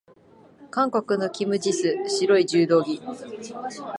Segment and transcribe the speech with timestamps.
[0.71, 2.99] 韓国のキム・ジス、白い柔道着。